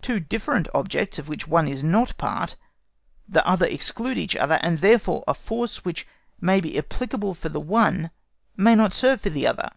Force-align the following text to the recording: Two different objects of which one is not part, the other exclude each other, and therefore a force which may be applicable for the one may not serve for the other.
Two 0.00 0.18
different 0.18 0.66
objects 0.74 1.18
of 1.18 1.28
which 1.28 1.46
one 1.46 1.68
is 1.68 1.84
not 1.84 2.16
part, 2.16 2.56
the 3.28 3.46
other 3.46 3.66
exclude 3.66 4.16
each 4.16 4.34
other, 4.34 4.58
and 4.62 4.78
therefore 4.78 5.22
a 5.28 5.34
force 5.34 5.84
which 5.84 6.06
may 6.40 6.58
be 6.58 6.78
applicable 6.78 7.34
for 7.34 7.50
the 7.50 7.60
one 7.60 8.10
may 8.56 8.74
not 8.74 8.94
serve 8.94 9.20
for 9.20 9.28
the 9.28 9.46
other. 9.46 9.68